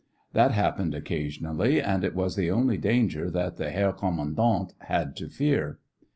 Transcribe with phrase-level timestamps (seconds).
[0.33, 5.29] That happened occasionally and it was the only danger that the Herr Kommandant had to
[5.29, 5.77] fear.